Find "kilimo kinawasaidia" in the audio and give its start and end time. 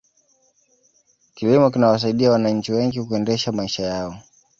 1.35-2.31